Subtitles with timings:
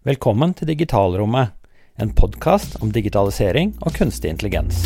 [0.00, 1.50] Velkommen til Digitalrommet,
[2.00, 4.78] en podkast om digitalisering og kunstig intelligens.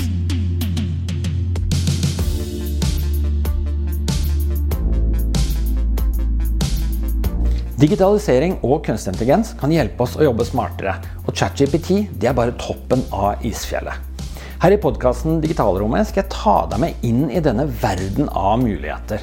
[7.78, 13.06] Digitalisering og kunstig intelligens kan hjelpe oss å jobbe smartere, og ChatGPT er bare toppen
[13.14, 13.94] av isfjellet.
[14.66, 19.22] Her i podkasten Digitalrommet skal jeg ta deg med inn i denne verden av muligheter.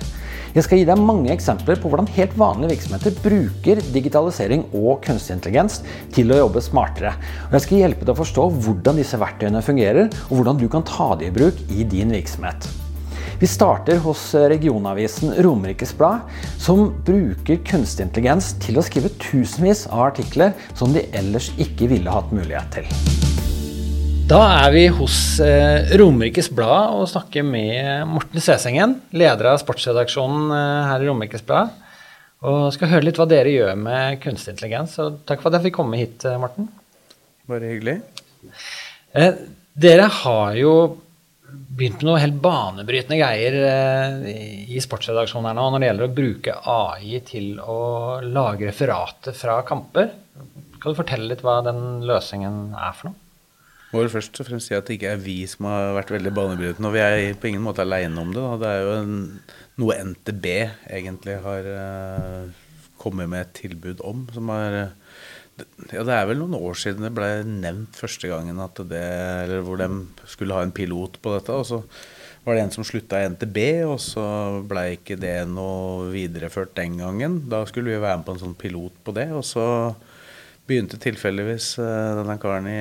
[0.51, 5.37] Jeg skal gi deg mange eksempler på hvordan helt vanlige virksomheter bruker digitalisering og kunstig
[5.37, 5.79] intelligens
[6.11, 7.13] til å jobbe smartere.
[7.47, 10.83] Og jeg skal hjelpe deg å forstå hvordan disse verktøyene fungerer, og hvordan du kan
[10.87, 12.67] ta det i bruk i din virksomhet.
[13.39, 16.27] Vi starter hos regionavisen Romerikes Blad,
[16.61, 22.11] som bruker kunstig intelligens til å skrive tusenvis av artikler som de ellers ikke ville
[22.11, 23.30] hatt mulighet til.
[24.29, 30.51] Da er vi hos eh, Romerikes Blad og snakker med Morten Svesengen, leder av sportsredaksjonen
[30.55, 31.73] eh, her i Romerikes Blad.
[32.47, 34.95] Og skal høre litt hva dere gjør med kunstig intelligens.
[35.03, 36.69] Og takk for at jeg fikk komme hit, eh, Morten.
[37.49, 37.97] Bare hyggelig.
[39.17, 39.41] Eh,
[39.87, 40.75] dere har jo
[41.51, 46.15] begynt med noe helt banebrytende greier eh, i sportsredaksjonen her nå når det gjelder å
[46.21, 47.81] bruke AI til å
[48.23, 50.13] lage referater fra kamper.
[50.81, 53.19] Kan du fortelle litt hva den løsningen er for noe?
[53.91, 56.31] Må vel først og fremst si at det ikke er vi som har vært veldig
[56.35, 56.87] banebrytende.
[56.87, 58.39] Og vi er på ingen måte aleine om det.
[58.39, 58.53] Da.
[58.61, 59.17] Det er jo en,
[59.83, 60.47] noe NTB
[60.95, 62.61] egentlig har uh,
[63.01, 64.23] kommet med et tilbud om.
[64.31, 68.79] Som har ja, Det er vel noen år siden det ble nevnt første gangen at
[68.87, 69.03] det,
[69.43, 69.89] eller hvor de
[70.23, 71.51] skulle ha en pilot på dette.
[71.51, 71.83] og så
[72.45, 74.23] var det en som slutta i NTB, og så
[74.65, 77.41] ble ikke det noe videreført den gangen.
[77.51, 79.27] Da skulle vi være med på en sånn pilot på det.
[79.35, 79.65] og så
[80.71, 82.79] begynte tilfeldigvis uh, denne karen i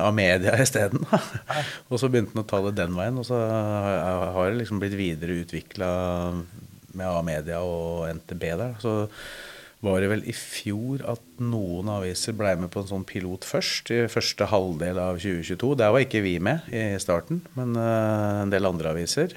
[0.00, 1.04] Amedia isteden.
[1.90, 4.96] og så begynte han å ta det den veien, og så har det liksom blitt
[4.98, 5.90] videre utvikla
[6.96, 8.74] med Amedia og NTB der.
[8.82, 8.96] Så
[9.84, 13.92] var det vel i fjor at noen aviser ble med på en sånn pilot først,
[13.92, 15.74] i første halvdel av 2022.
[15.78, 19.36] Der var ikke vi med i starten, men uh, en del andre aviser.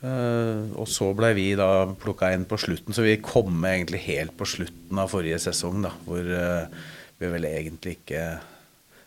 [0.00, 4.00] Uh, og så ble vi da plukka inn på slutten, så vi kom med egentlig
[4.06, 6.72] helt på slutten av forrige sesong, da, hvor uh,
[7.20, 8.22] vi vel egentlig ikke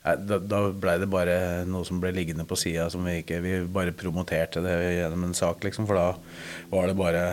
[0.04, 3.54] Da, da blei det bare noe som ble liggende på sida som vi ikke Vi
[3.72, 6.10] bare promoterte det gjennom en sak, liksom, for da
[6.74, 7.24] var det bare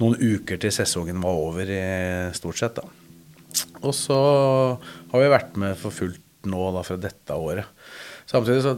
[0.00, 1.82] noen uker til sesongen var over, i,
[2.34, 2.88] stort sett, da.
[3.84, 4.16] Og så
[5.12, 7.68] har vi vært med for fullt nå da fra dette året.
[8.30, 8.74] Samtidig så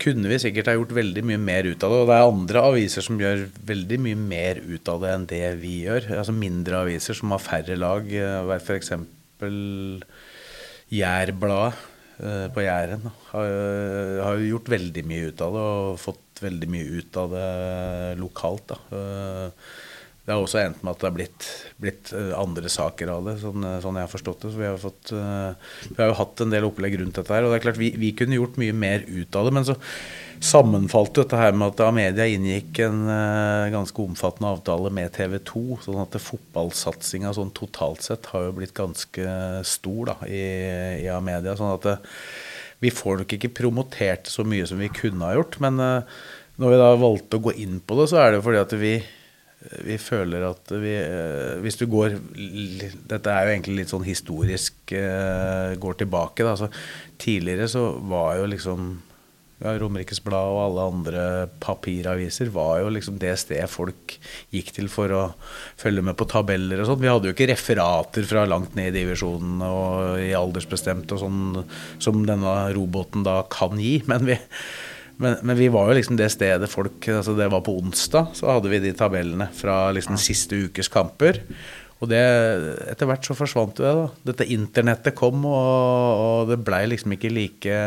[0.00, 2.00] kunne vi sikkert ha gjort veldig mye mer ut av det.
[2.00, 5.44] Og det er andre aviser som gjør veldig mye mer ut av det enn det
[5.60, 6.10] vi gjør.
[6.18, 8.08] Altså mindre aviser som har færre lag.
[8.08, 8.92] Eh, F.eks.
[10.90, 11.84] Jærbladet
[12.18, 16.98] eh, på Jæren har, jo gjort veldig mye ut av det og fått veldig mye
[17.00, 17.48] ut av det
[18.20, 18.74] lokalt.
[18.74, 19.54] da.
[20.30, 21.48] Eh, det har også endt med at det har blitt,
[21.82, 24.52] blitt andre saker av det, sånn, sånn, jeg har forstått det.
[24.54, 27.46] Så vi har, fått, vi har jo hatt en del opplegg rundt dette her.
[27.46, 29.54] Og det er klart vi, vi kunne gjort mye mer ut av det.
[29.58, 29.76] Men så
[30.40, 33.02] sammenfalt dette her med at Amedia inngikk en
[33.74, 35.64] ganske omfattende avtale med TV 2.
[35.84, 39.36] Sånn at fotballsatsinga sånn totalt sett har jo blitt ganske
[39.68, 40.44] stor da, i,
[41.04, 41.58] i Amedia.
[41.58, 41.98] Sånn at det,
[42.80, 45.58] vi får nok ikke promotert så mye som vi kunne ha gjort.
[45.60, 45.76] Men
[46.60, 48.94] når vi da valgte å gå inn på det, så er det fordi at vi
[49.84, 50.94] vi føler at vi
[51.60, 52.14] Hvis du går
[53.10, 54.94] Dette er jo egentlig litt sånn historisk
[55.84, 56.46] går tilbake.
[56.46, 56.56] Da.
[56.56, 56.70] Så
[57.20, 58.94] tidligere så var jo liksom
[59.60, 61.24] ja, Romerikes Blad og alle andre
[61.60, 64.16] papiraviser var jo liksom det stedet folk
[64.54, 65.24] gikk til for å
[65.80, 67.02] følge med på tabeller og sånn.
[67.02, 71.42] Vi hadde jo ikke referater fra langt ned i divisjonen og i aldersbestemt og sånn
[72.00, 73.98] som denne roboten da kan gi.
[74.08, 74.38] Men vi,
[75.20, 78.48] men, men, vi var jo liksom det stedet folk altså Det var på onsdag, så
[78.54, 81.42] hadde vi de tabellene fra liksom siste ukes kamper.
[82.00, 82.20] Og det,
[82.88, 83.90] etter hvert så forsvant det.
[83.98, 84.06] da.
[84.30, 87.80] Dette internettet kom, og, og det blei liksom ikke like,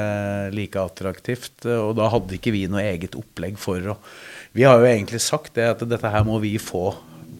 [0.53, 1.66] like, attraktivt.
[1.66, 3.97] Og da hadde ikke vi noe eget opplegg for å
[4.53, 6.91] Vi har jo egentlig sagt det at dette her må vi få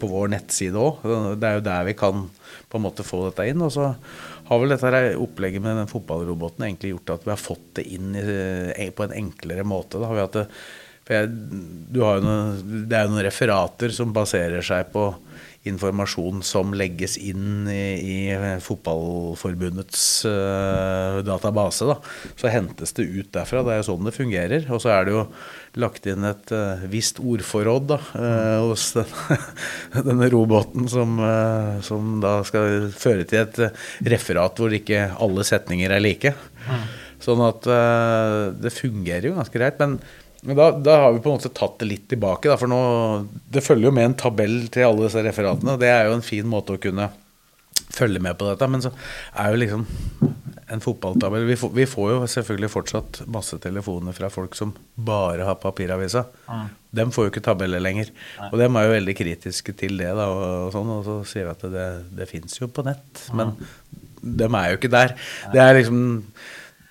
[0.01, 1.05] på vår nettside òg.
[1.37, 2.25] Det er jo der vi kan
[2.69, 3.61] på en måte få dette inn.
[3.61, 3.91] Og så
[4.53, 8.16] har vel dette opplegget med den fotballroboten egentlig gjort at vi har fått det inn
[8.16, 10.00] i, eh, på en enklere måte.
[10.00, 10.47] Da har vi hatt det,
[11.09, 11.32] jeg,
[11.91, 12.11] noe,
[12.88, 15.09] det er jo noen referater som baserer seg på
[15.67, 18.17] informasjon som legges inn i, i
[18.63, 21.87] Fotballforbundets uh, database.
[21.87, 21.95] Da.
[22.39, 23.63] Så hentes det ut derfra.
[23.63, 24.67] Det er jo sånn det fungerer.
[24.75, 25.23] Og så er det jo
[25.79, 29.15] lagt inn et uh, visst ordforråd da, uh, hos den,
[30.09, 31.15] denne roboten som,
[31.85, 36.35] som, da skal føre til et referat hvor ikke alle setninger er like.
[36.67, 36.83] Mm.
[37.23, 37.63] Sånn at
[38.59, 39.79] det fungerer jo ganske greit.
[39.79, 39.95] Men
[40.43, 42.51] men da, da, har vi på en måte tatt det litt tilbake.
[42.51, 42.79] Da, for nå,
[43.53, 45.75] Det følger jo med en tabell til alle disse referatene.
[45.75, 47.09] og Det er jo en fin måte å kunne
[47.93, 48.67] følge med på dette.
[48.69, 48.91] Men så
[49.40, 49.85] er jo liksom
[50.73, 55.59] en fotballtabell vi, vi får jo selvfølgelig fortsatt masse telefoner fra folk som bare har
[55.61, 56.25] papiravisa.
[56.96, 58.11] Dem får jo ikke tabeller lenger.
[58.49, 61.55] Og dem er jo veldig kritiske til det, da, og, sånn, og så sier vi
[61.55, 61.87] at det,
[62.19, 63.28] det fins jo på nett.
[63.37, 63.55] Men
[64.23, 65.16] dem er jo ikke der.
[65.53, 66.03] Det er liksom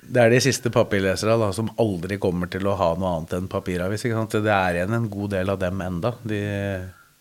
[0.02, 3.49] det er de siste papirlesere da, som aldri kommer til å ha noe annet enn
[3.50, 4.02] papiravis.
[4.02, 6.14] Det er igjen en god del av dem enda.
[6.26, 6.40] De,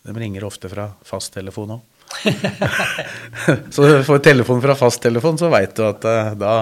[0.02, 1.88] de ringer ofte fra fasttelefon òg.
[3.74, 6.56] så du får telefon fra fasttelefon, så veit du at eh, da,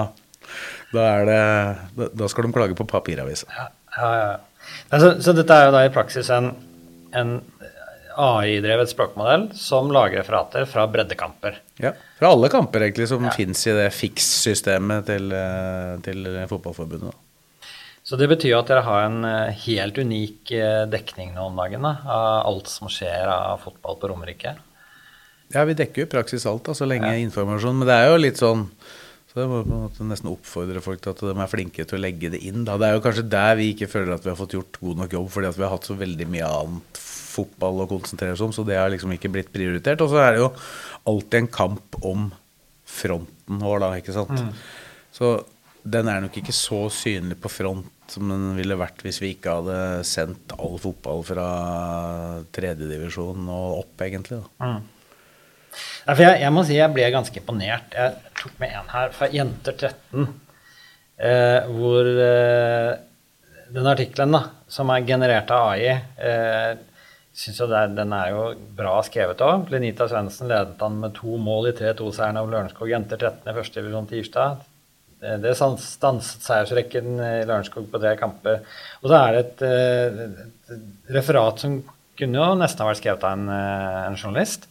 [0.92, 1.40] da, er det,
[1.96, 3.48] da, da skal de klage på papiravisa.
[3.56, 3.66] Ja,
[3.96, 5.00] ja, ja.
[5.00, 6.52] Så, så dette er jo da i praksis en,
[7.16, 7.40] en
[8.20, 11.58] AI-drevet språkmodell som lager referater fra breddekamper.
[11.82, 17.10] Ja, fra alle kamper egentlig som finnes fins i det fiks-systemet til, eh, til Fotballforbundet.
[17.10, 17.70] Da.
[18.10, 21.60] Så det betyr jo at dere har en eh, helt unik eh, dekning nå om
[21.60, 24.56] dagen da, av alt som skjer av fotball på Romerike.
[25.54, 28.18] Ja, vi dekker jo i praksis alt, da, så lenge informasjon Men det er jo
[28.20, 28.60] litt sånn
[29.32, 31.98] Så jeg må på en måte nesten oppfordre folk til at de er flinke til
[31.98, 32.62] å legge det inn.
[32.66, 32.76] Da.
[32.78, 35.16] Det er jo kanskje der vi ikke føler at vi har fått gjort god nok
[35.18, 37.02] jobb, fordi vi har hatt så veldig mye annet
[37.40, 40.04] fotball å konsentrere seg om, så det har liksom ikke blitt prioritert.
[40.04, 40.50] Og så er det jo
[41.10, 42.28] alltid en kamp om
[42.90, 44.44] fronten vår, da, ikke sant.
[45.14, 45.38] Så
[45.80, 49.54] den er nok ikke så synlig på front som den ville vært hvis vi ikke
[49.60, 49.76] hadde
[50.08, 51.46] sendt all fotball fra
[52.54, 54.40] tredjedivisjon og opp, egentlig.
[54.42, 54.72] da.
[56.06, 57.94] Nei, for jeg, jeg må si jeg ble ganske imponert.
[57.94, 60.26] Jeg tok med en her fra Jenter 13,
[61.22, 62.90] eh, hvor eh,
[63.70, 64.38] den artikkelen
[64.70, 66.72] som er generert av AI eh,
[67.36, 68.42] synes jo er, Den er jo
[68.76, 69.70] bra skrevet òg.
[69.70, 73.80] Lenita Svendsen ledet han med to mål i 3-2-seieren over Lørenskog Jenter 13 i første
[73.80, 74.64] divisjon tirsdag.
[75.22, 78.64] Eh, Det stanset seiersrekken i Lørenskog på tre kamper.
[79.02, 81.80] Og så er det et, eh, et referat som
[82.18, 84.66] kunne jo nesten ha vært skrevet av en, eh, en journalist.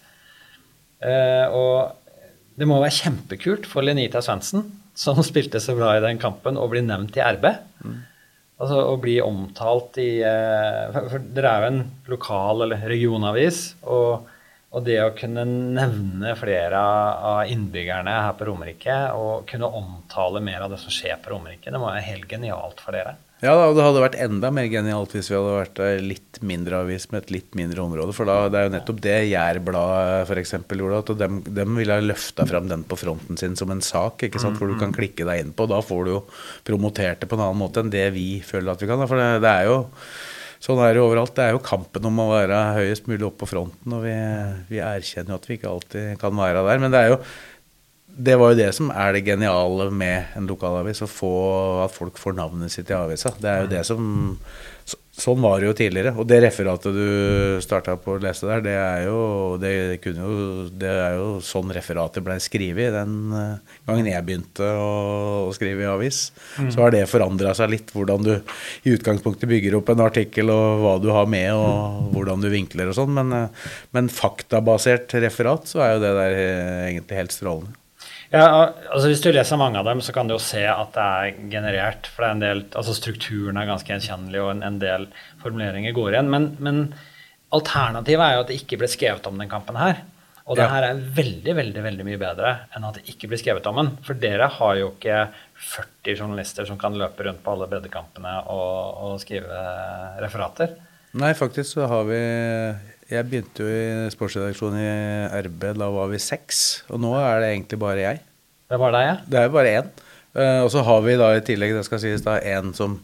[1.01, 1.95] Eh, og
[2.59, 6.69] det må være kjempekult for Lenita Svendsen, som spilte så bra i den kampen, å
[6.69, 7.45] bli nevnt i RB.
[8.59, 11.79] Altså å bli omtalt i eh, For, dere er jo en
[12.11, 13.61] lokal- eller regionavis.
[13.87, 14.27] Og,
[14.75, 16.81] og det å kunne nevne flere
[17.31, 21.71] av innbyggerne her på Romerike, og kunne omtale mer av det som skjer på Romerike,
[21.71, 23.15] det må være helt genialt for dere.
[23.39, 26.81] Ja, og det hadde vært enda mer genialt hvis vi hadde vært ei litt mindre
[26.83, 28.11] avis med et litt mindre område.
[28.15, 30.55] For da, det er jo nettopp det Jærbladet f.eks.
[30.67, 30.99] gjorde.
[30.99, 34.41] At dem, dem ville ha løfta fram den på fronten sin som en sak, ikke
[34.43, 34.59] sant?
[34.59, 35.69] hvor du kan klikke deg inn på.
[35.71, 36.25] Da får du jo
[36.67, 39.07] promotert det på en annen måte enn det vi føler at vi kan.
[39.07, 39.79] For det, det er jo
[40.59, 41.31] Sånn er det overalt.
[41.37, 43.93] Det er jo kampen om å være høyest mulig oppe på fronten.
[43.95, 44.15] Og vi,
[44.67, 46.81] vi erkjenner jo at vi ikke alltid kan være der.
[46.83, 47.19] Men det er jo
[48.17, 51.03] det var jo det som er det geniale med en lokalavis.
[51.05, 51.35] Å få
[51.85, 53.31] at folk får navnet sitt i avisa.
[53.39, 54.09] Det er jo det som
[54.89, 56.13] så, Sånn var det jo tidligere.
[56.15, 59.17] Og det referatet du starta på å lese der, det er jo
[59.59, 59.71] det,
[60.03, 64.93] kunne jo, det er jo sånn referatet ble skrevet den eh, gangen jeg begynte å,
[65.49, 66.21] å skrive i avis.
[66.55, 68.31] Så har det forandra seg litt, hvordan du
[68.87, 72.93] i utgangspunktet bygger opp en artikkel, og hva du har med, og hvordan du vinkler
[72.93, 73.11] og sånn.
[73.19, 77.75] Men, eh, men faktabasert referat, så er jo det der eh, egentlig helt strålende.
[78.31, 78.45] Ja,
[78.93, 81.39] altså Hvis du leser mange av dem, så kan du jo se at det er
[81.49, 82.09] generert.
[82.13, 85.07] For det er en del, altså strukturen er ganske gjenkjennelig, og en, en del
[85.41, 86.29] formuleringer går igjen.
[86.29, 86.83] Men, men
[87.55, 90.03] alternativet er jo at det ikke ble skrevet om den kampen her.
[90.49, 90.69] Og det Ja.
[90.73, 93.89] her er veldig veldig, veldig mye bedre enn at det ikke blir skrevet om den.
[94.05, 95.27] For dere har jo ikke
[95.61, 99.59] 40 journalister som kan løpe rundt på alle breddekampene og, og skrive
[100.23, 100.73] referater.
[101.21, 102.21] Nei, faktisk så har vi
[103.09, 106.83] Jeg begynte jo i sportsredaksjonen i RB, da var vi seks.
[106.93, 108.19] Og nå er det egentlig bare jeg.
[108.69, 109.15] Det er bare deg, ja?
[109.25, 109.87] Det er bare én.
[110.37, 112.99] Eh, og så har vi da i tillegg det skal sies da, en som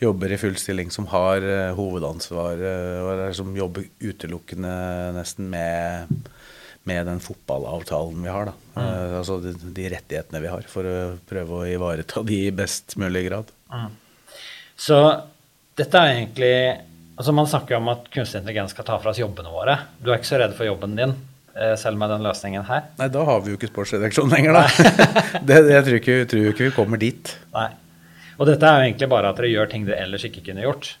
[0.00, 4.72] jobber i full stilling, som har eh, hovedansvaret, og er, som jobber utelukkende
[5.18, 6.30] nesten med,
[6.88, 8.54] med den fotballavtalen vi har.
[8.54, 8.56] da.
[8.80, 10.96] Eh, altså de, de rettighetene vi har, for å
[11.28, 13.52] prøve å ivareta de i best mulig grad.
[14.80, 15.02] Så
[15.76, 16.56] dette er egentlig
[17.16, 19.76] Altså Man snakker jo om at kunstig intelligens skal ta fra oss jobbene våre.
[20.00, 21.14] Du er ikke så redd for jobben din,
[21.54, 22.88] eh, selv med den løsningen her?
[22.98, 24.92] Nei, da har vi jo ikke sportsredaksjon lenger, da.
[25.48, 27.34] det, det jeg tror ikke, tror ikke vi kommer dit.
[27.54, 27.68] Nei.
[28.40, 30.94] Og dette er jo egentlig bare at dere gjør ting dere ellers ikke kunne gjort.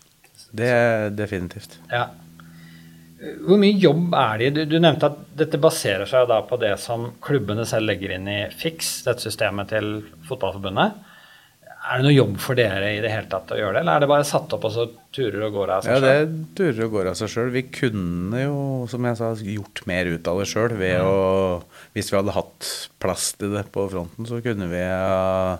[0.52, 1.78] Det er definitivt.
[1.90, 2.10] Ja.
[3.46, 4.52] Hvor mye jobb er det i?
[4.52, 8.28] Du, du nevnte at dette baserer seg da på det som klubbene selv legger inn
[8.28, 9.94] i Fix, dette systemet til
[10.28, 10.98] Fotballforbundet.
[11.82, 14.04] Er det noe jobb for dere i det hele tatt å gjøre det, eller er
[14.04, 16.14] det bare satt opp og så turer og går av Ja, det
[16.54, 17.50] turer og går av seg sjøl.
[17.56, 18.60] Vi kunne jo,
[18.90, 21.16] som jeg sa, gjort mer ut av det sjøl ved å
[21.96, 22.70] Hvis vi hadde hatt
[23.02, 25.58] plass til det på fronten, så kunne vi ha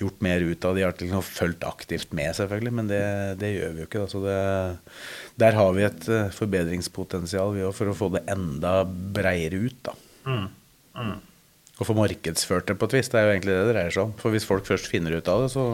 [0.00, 2.74] gjort mer ut av de artiklene og fulgt aktivt med, selvfølgelig.
[2.80, 3.04] Men det,
[3.42, 4.06] det gjør vi jo ikke.
[4.06, 4.10] Da.
[4.14, 4.40] Så det,
[5.44, 9.78] der har vi et eh, forbedringspotensial vi òg, for å få det enda breiere ut.
[9.84, 9.94] Da.
[10.26, 10.46] Mm.
[10.98, 11.18] Mm.
[11.84, 13.08] Å få markedsført det på et vis.
[13.12, 14.14] Det er jo egentlig det det dreier seg om.
[14.18, 15.64] For hvis folk først finner ut av det, så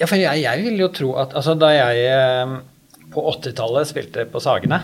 [0.00, 2.54] Ja, for jeg, jeg vil jo tro at altså, da jeg eh,
[3.14, 4.80] på 80-tallet spilte på Sagene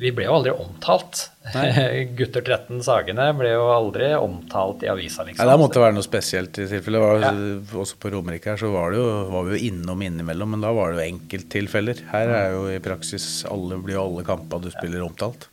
[0.00, 1.26] Vi ble jo aldri omtalt.
[2.18, 5.42] Gutter 13 Sagene ble jo aldri omtalt i avisa, liksom.
[5.44, 7.02] Ja, Det måtte være noe spesielt i tilfelle.
[7.02, 7.34] Var, Ja.
[7.82, 10.72] Også på Romerike her så var, det jo, var vi jo innom innimellom, men da
[10.74, 12.02] var det jo enkelttilfeller.
[12.10, 15.46] Her er jo i praksis alle, blir jo alle kamper du spiller omtalt.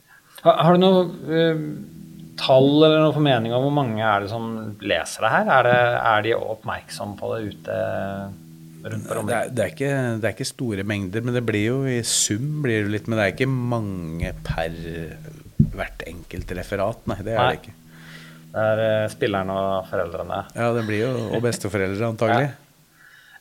[0.45, 1.63] Har, har du noe eh,
[2.39, 4.45] tall eller noe formening om hvor mange er det som
[4.81, 5.49] leser det her?
[5.57, 5.79] Er, det,
[6.13, 7.79] er de oppmerksom på det ute
[8.79, 9.33] rundt på Det rommet?
[9.35, 9.91] er, det, er ikke,
[10.21, 13.09] det er ikke store mengder, men det blir jo i sum blir det litt.
[13.11, 14.79] Men det er ikke mange per
[15.75, 17.03] hvert enkelt referat.
[17.11, 17.49] Nei, det er Nei.
[17.51, 17.75] det ikke.
[18.49, 20.39] Det er eh, spilleren og foreldrene.
[20.57, 22.49] Ja, det blir jo Og besteforeldre, antagelig.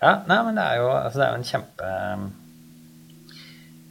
[0.03, 1.89] Ja, nei, men det er jo, altså, det er jo en kjempe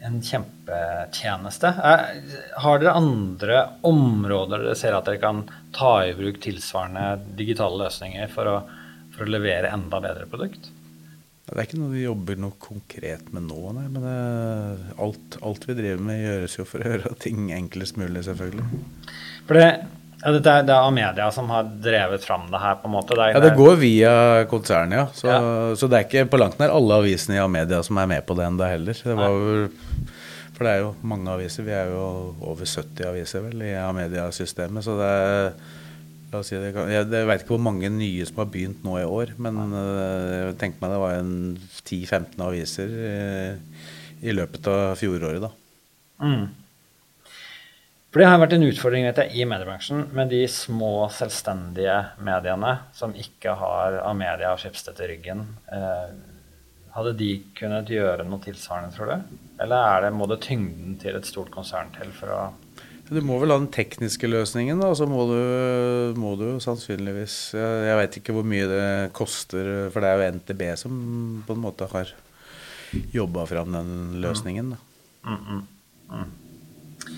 [0.05, 1.67] en kjempetjeneste.
[1.67, 7.85] Eh, Har dere andre områder dere ser at dere kan ta i bruk tilsvarende digitale
[7.85, 8.57] løsninger for å,
[9.15, 10.71] for å levere enda bedre produkt?
[11.47, 13.85] Det er ikke noe vi jobber noe konkret med nå, nei.
[13.87, 18.25] Men det, alt, alt vi driver med, gjøres jo for å gjøre ting enklest mulig,
[18.27, 18.65] selvfølgelig.
[19.47, 19.69] For det,
[20.27, 23.15] ja, det er, det er Amedia som har drevet fram det her, på en måte.
[23.15, 24.11] Det Ja, det går via
[24.51, 25.05] konsernet, ja.
[25.15, 25.39] Så, Ja.
[25.79, 28.35] så det er ikke på langt nær alle avisene i Amedia som er med på
[28.35, 28.99] det ennå heller.
[29.07, 29.69] Det var jo,
[30.51, 31.63] for det er jo mange aviser.
[31.63, 34.83] Vi er jo over 70 aviser vel i Amedia-systemet.
[34.83, 35.51] Så det er
[36.27, 38.97] La oss si det, jeg, jeg vet ikke hvor mange nye som har begynt nå
[38.99, 41.35] i år, men øh, jeg tenker meg det var en
[41.87, 43.85] 10-15 aviser eh,
[44.27, 45.53] i løpet av fjoråret, da.
[46.19, 46.49] Mm.
[48.17, 52.71] For det har vært en utfordring vet jeg, i mediebransjen med de små, selvstendige mediene
[52.97, 55.43] som ikke har Amedia og Schibsted i ryggen.
[55.69, 56.15] Eh,
[56.95, 57.27] hadde de
[57.59, 59.35] kunnet gjøre noe tilsvarende, tror du?
[59.61, 62.39] Eller er det, må det tyngden til et stort konsern til for å
[63.11, 64.89] Du må vel ha den tekniske løsningen, da.
[64.97, 68.89] Så må du, må du sannsynligvis Jeg, jeg veit ikke hvor mye det
[69.21, 70.97] koster, for det er jo NTB som
[71.45, 72.17] på en måte har
[73.13, 73.95] jobba fram den
[74.25, 74.73] løsningen.
[74.73, 74.83] Da.
[75.29, 75.63] mm,
[76.17, 76.27] mm.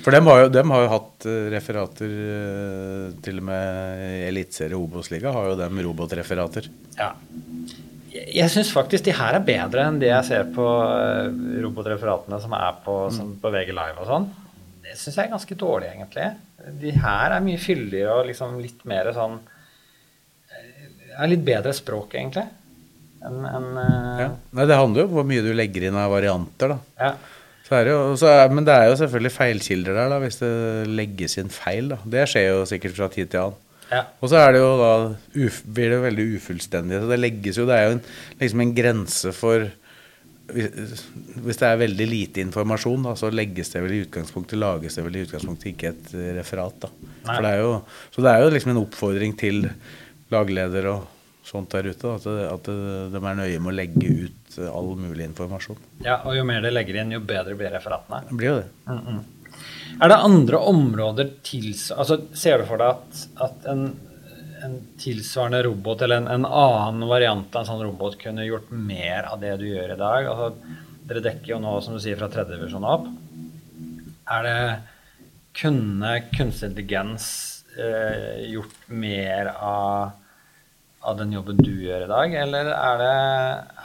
[0.04, 4.78] For dem har, jo, dem har jo hatt eh, referater eh, Til og med Eliteserie
[4.78, 6.70] Obos-liga har jo dem robotreferater.
[6.98, 7.12] Ja.
[8.10, 11.30] Jeg, syns faktisk de her er bedre enn de jeg ser på eh,
[11.66, 14.30] robotreferatene som er på, som, på VG Live og sånn.
[14.86, 16.30] Det syns jeg er ganske dårlig, egentlig.
[16.82, 19.38] De her er mye fyldigere og liksom litt mer sånn
[21.20, 22.48] Er litt bedre språk, egentlig.
[23.26, 23.44] En,
[23.78, 24.30] eh, Ja.
[24.56, 26.80] Nei, det handler jo om hvor mye du legger inn av varianter, da.
[27.00, 27.12] ja.
[27.70, 30.54] Så det jo, så men det er jo selvfølgelig feilkilder der, da, hvis det
[30.90, 31.92] legges inn feil.
[31.92, 32.00] da.
[32.18, 33.60] Det skjer jo sikkert fra tid til annen.
[33.92, 34.00] ja.
[34.22, 34.94] Og så er det jo da
[35.46, 37.04] uf, blir det veldig ufullstendig.
[37.04, 38.02] Så det legges jo Det er jo en,
[38.42, 39.70] liksom en grense for
[40.50, 41.04] hvis,
[41.46, 45.06] hvis det er veldig lite informasjon, da, så legges det vel i utgangspunktet lages det
[45.06, 46.88] vel i utgangspunktet ikke et referat.
[46.88, 46.90] da.
[47.46, 47.72] Det jo,
[48.16, 49.68] så det er jo liksom en oppfordring til
[50.34, 51.06] lagleder og
[51.50, 52.14] sånt der ute.
[52.16, 52.78] At, det, at det,
[53.16, 55.80] de er nøye med å legge ut eh, all mulig informasjon.
[56.06, 56.22] ja.
[56.26, 58.24] Og jo mer de legger inn, jo bedre blir referatene.
[58.30, 58.70] Det blir jo det.
[60.00, 61.90] Er det andre områder tils...
[61.92, 63.88] Altså, ser du for deg at, at en,
[64.64, 69.28] en tilsvarende robot, eller en, en annen variant av en sånn robot, kunne gjort mer
[69.32, 70.30] av det du gjør i dag?
[70.32, 70.78] Altså,
[71.10, 73.10] dere dekker jo nå, som du sier, fra tredje divisjon opp.
[74.30, 74.62] Er det
[75.60, 77.26] Kunne kunstig intelligens
[77.74, 80.12] eh, gjort mer av,
[81.00, 83.14] av den jobben du gjør i dag, eller er det,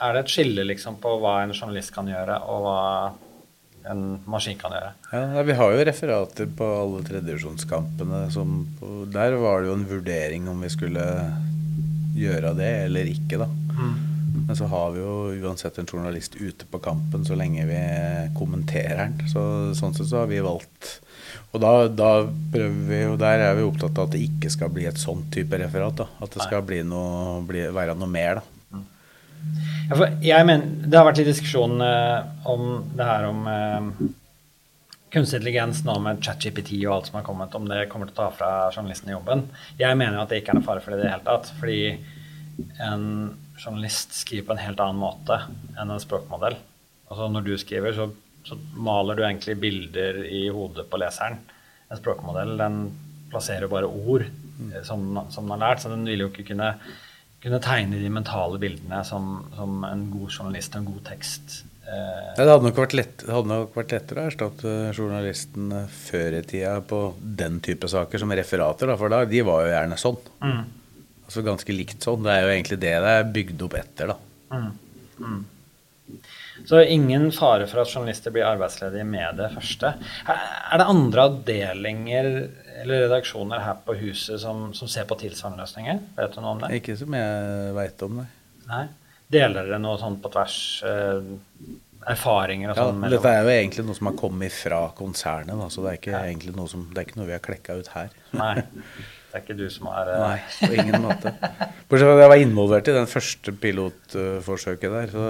[0.03, 2.79] er det et skille liksom, på hva en journalist kan gjøre, og hva
[3.91, 4.91] en maskin kan gjøre?
[5.13, 8.25] Ja, Vi har jo referater på alle tredjevisjonskampene.
[9.13, 11.05] Der var det jo en vurdering om vi skulle
[12.15, 13.49] gjøre det eller ikke, da.
[14.45, 17.79] Men så har vi jo uansett en journalist ute på kampen så lenge vi
[18.37, 19.29] kommenterer den.
[19.31, 19.41] Så,
[19.77, 20.99] sånn sett så har vi valgt
[21.55, 22.09] Og da, da
[22.51, 25.23] prøver vi jo Der er vi opptatt av at det ikke skal bli et sånn
[25.33, 26.01] type referat.
[26.03, 28.51] da At det skal bli noe, bli, være noe mer, da.
[29.85, 32.63] Ja, for jeg mener, det har vært litt diskusjon eh, om
[32.97, 34.07] det her om eh,
[35.13, 38.23] kunstig intelligens nå med ChatGPT og alt som har kommet, om det kommer til å
[38.23, 39.45] ta fra journalisten jobben.
[39.79, 41.51] Jeg mener at det ikke er noe fare for det i det hele tatt.
[41.59, 41.79] Fordi
[42.83, 43.05] en
[43.61, 45.39] journalist skriver på en helt annen måte
[45.77, 46.57] enn en språkmodell.
[47.05, 48.09] Altså Når du skriver, så,
[48.45, 51.39] så maler du egentlig bilder i hodet på leseren.
[51.89, 52.79] En språkmodell den
[53.31, 56.75] plasserer bare ord eh, som, som den har lært, så den vil jo ikke kunne
[57.45, 61.59] kunne tegne de mentale bildene som, som en god journalist og en god tekst.
[61.85, 66.41] Eh, Det hadde lett, det hadde nok vært lettere å erstatte journalisten eh, før i
[66.49, 70.17] tida på den type saker som referater, da, for da, de var jo gjerne sånn.
[70.41, 70.63] mm,
[71.25, 72.25] Altså ganske likt sånn.
[72.25, 74.17] Det er jo egentlig det det er bygd opp etter, da.
[74.55, 74.67] mm,
[75.21, 75.39] mm.
[76.63, 79.95] Så ingen fare for at journalister blir arbeidsledige med det første.
[80.31, 82.29] Er er det andre avdelinger
[82.81, 85.99] eller redaksjoner her på huset som, som ser på tilsvarende løsninger?
[86.17, 86.71] Vet du noe om det?
[86.79, 88.29] Ikke som jeg veit om, nei.
[88.69, 88.85] Nei?
[89.35, 90.57] Deler dere noe sånt på tvers?
[90.85, 91.29] Eh,
[92.05, 93.05] erfaringer og Ja, sånn?
[93.09, 96.13] dette er jo egentlig noe som har kommet fra konsernet, da, så det er ikke
[96.13, 96.51] ja.
[96.59, 98.15] noe som, det er ikke noe vi har klekka ut her.
[98.37, 98.55] Nei.
[99.35, 101.31] Det er ikke du som har eh, Nei, på ingen måte.
[101.89, 105.09] Bortsett fra at jeg var involvert i den første pilotforsøket der.
[105.11, 105.25] Så,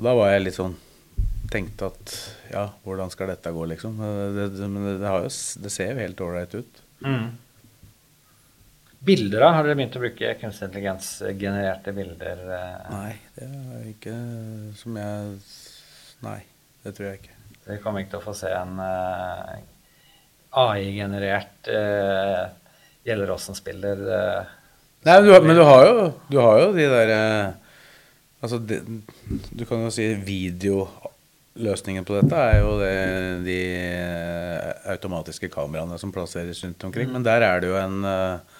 [0.00, 0.78] og da var jeg litt sånn
[1.50, 2.12] Tenkte at
[2.52, 3.96] ja, hvordan skal dette gå, liksom.
[3.98, 4.66] Det, det,
[5.00, 5.30] det, har jo,
[5.64, 6.76] det ser jo helt ålreit ut.
[7.02, 7.24] Mm.
[9.02, 9.48] Bilder, da?
[9.56, 12.44] Har dere begynt å bruke kunstig intelligens-genererte bilder?
[12.54, 12.92] eh?
[12.92, 14.14] Nei, det er ikke
[14.78, 15.34] som jeg
[16.22, 16.38] Nei,
[16.84, 17.36] det tror jeg ikke.
[17.66, 19.50] Vi kommer ikke til å få se en uh,
[20.68, 22.44] AI-generert uh,
[23.08, 24.06] Gjelleråsen-spiller.
[24.06, 24.54] Uh,
[25.08, 27.59] Nei, men du, men du har jo, du har jo de der eh,
[28.40, 28.80] Altså, det,
[29.52, 32.94] du kan jo si videoløsningen på dette er jo det,
[33.44, 37.12] de eh, automatiske kameraene som plasseres rundt omkring.
[37.12, 38.56] Men der er det jo en eh,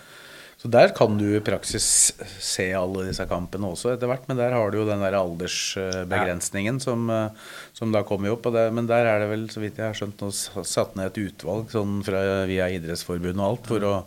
[0.61, 2.13] Så der kan du i praksis
[2.45, 4.29] se alle disse kampene også etter hvert.
[4.29, 8.53] Men der har du jo den der aldersbegrensningen som, eh, som da kommer opp.
[8.53, 10.29] Det, men der er det vel, så vidt jeg har skjønt, nå
[10.69, 13.99] satt ned et utvalg sånn fra, via Idrettsforbundet og alt, for å,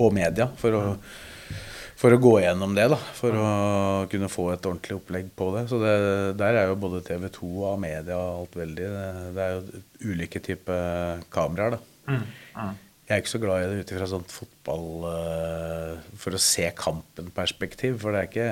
[0.00, 0.84] og media, for å
[1.98, 2.98] for å gå gjennom det, da.
[3.18, 3.46] For å
[4.10, 5.64] kunne få et ordentlig opplegg på det.
[5.70, 5.94] Så det,
[6.38, 10.12] der er jo både TV 2 og media og alt veldig Det, det er jo
[10.12, 12.18] ulike typer kameraer, da.
[13.08, 16.66] Jeg er ikke så glad i det ut ifra sånt fotball eh, For å se
[16.76, 18.48] kampen-perspektiv, for det er ikke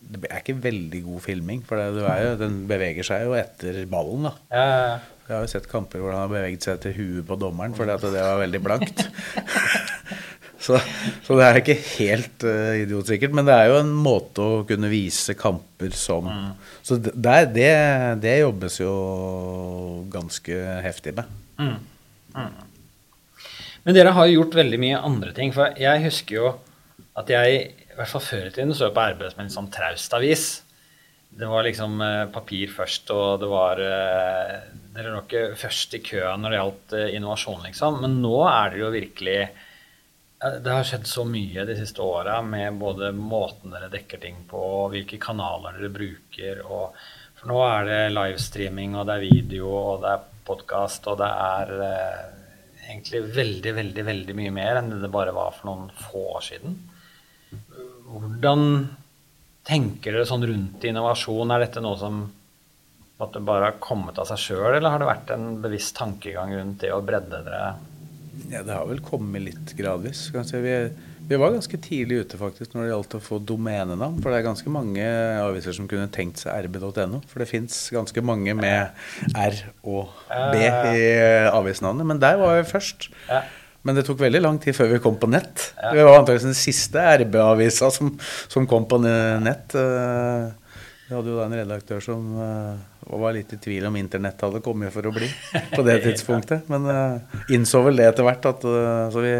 [0.00, 1.64] Det er ikke veldig god filming.
[1.66, 4.36] For det, du er jo, den beveger seg jo etter ballen, da.
[4.54, 5.00] Ja, ja, ja.
[5.30, 7.92] Jeg har jo sett kamper hvor han har beveget seg til huet på dommeren fordi
[7.94, 9.04] at det var veldig blankt.
[10.60, 10.78] så,
[11.24, 14.90] så det er ikke helt uh, idiotsikkert, men det er jo en måte å kunne
[14.92, 16.28] vise kamper som
[16.84, 17.70] Så det, der, det,
[18.22, 18.94] det jobbes jo
[20.12, 21.38] ganske heftig med.
[23.84, 25.54] Men dere har jo gjort veldig mye andre ting.
[25.56, 26.50] For jeg husker jo
[27.18, 30.14] at jeg, i hvert fall før i tiden, så på RB som en sånn traust
[30.16, 30.50] avis.
[31.30, 34.54] Det var liksom eh, papir først, og det var eh,
[34.90, 38.00] Dere lå ikke først i køen når det gjaldt eh, innovasjon, liksom.
[38.02, 39.36] Men nå er det jo virkelig
[40.40, 44.56] Det har skjedd så mye de siste åra med både måten dere dekker ting på,
[44.56, 46.62] og hvilke kanaler dere bruker.
[46.64, 46.96] Og,
[47.36, 51.28] for nå er det livestreaming, og det er video, og det er podkast, og det
[51.28, 52.24] er eh,
[52.86, 56.48] egentlig veldig, veldig, veldig mye mer enn det det bare var for noen få år
[56.48, 56.80] siden.
[58.08, 58.66] Hvordan
[59.68, 61.52] tenker dere sånn rundt innovasjon?
[61.52, 62.24] Er dette noe som
[63.20, 66.56] at det bare har kommet av seg sjøl, eller har det vært en bevisst tankegang
[66.56, 67.74] rundt det å bredde dere?
[68.50, 70.28] Ja, det har vel kommet litt gradvis.
[70.32, 70.58] Si.
[70.62, 70.74] Vi,
[71.30, 74.18] vi var ganske tidlig ute faktisk når det gjaldt å få domenenavn.
[74.22, 75.06] For det er ganske mange
[75.44, 77.20] aviser som kunne tenkt seg rb.no.
[77.30, 78.92] For det fins ganske mange med
[79.38, 80.12] R og
[80.54, 81.08] B i
[81.50, 82.06] avisnavnet.
[82.12, 83.10] Men der var vi først.
[83.86, 85.70] Men det tok veldig lang tid før vi kom på nett.
[85.80, 85.94] Ja.
[85.96, 88.10] Vi var antakeligvis den siste RB-avisa som,
[88.52, 89.72] som kom på nett.
[89.74, 90.50] Eh,
[91.08, 92.26] Vi hadde jo da en redaktør som
[93.06, 95.28] eh, var litt i tvil om internett hadde kommet for å bli
[95.76, 96.68] på det tidspunktet.
[96.72, 98.50] Men uh, innså vel det etter hvert.
[98.52, 99.34] At, uh, så vi,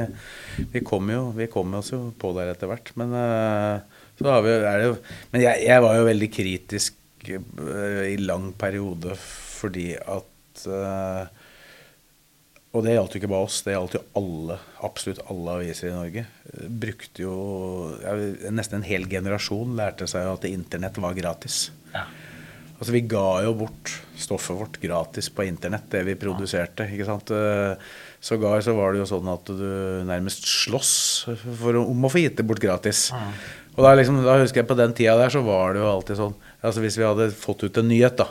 [0.77, 2.93] vi, kom jo, vi kom oss jo på der etter hvert.
[3.01, 4.89] Men, uh, så har vi, er det
[5.33, 10.63] men jeg, jeg var jo veldig kritisk i lang periode fordi at
[12.71, 15.95] og det gjaldt jo ikke bare oss, det gjaldt jo alle, absolutt alle aviser i
[15.95, 16.23] Norge.
[16.85, 17.35] Brukte jo
[17.99, 18.13] ja,
[18.55, 21.65] Nesten en hel generasjon lærte seg at internett var gratis.
[21.91, 22.05] Ja.
[22.81, 26.87] Altså Vi ga jo bort stoffet vårt gratis på internett, det vi produserte.
[26.89, 27.31] ikke sant?
[27.31, 27.75] Eh,
[28.21, 32.45] Sågar så var det jo sånn at du nærmest å- om å få gitt det
[32.47, 33.11] bort gratis.
[33.77, 36.17] Og da, liksom, da husker jeg på den tida der så var det jo alltid
[36.19, 38.27] sånn altså Hvis vi hadde fått ut en nyhet da,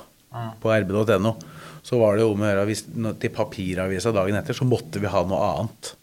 [0.62, 1.36] på rb.no,
[1.82, 2.84] så var det jo om å gjøre hvis,
[3.20, 5.94] til papiravisa dagen etter, så måtte vi ha noe annet.